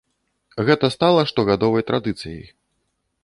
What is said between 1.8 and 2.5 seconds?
традыцыяй.